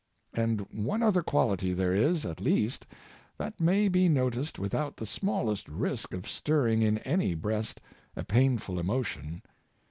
[0.33, 2.87] And one other quality there is, at least,
[3.37, 7.79] that may be noticed without the smallest risk of stirring in any breast
[8.15, 9.43] a painful emotion.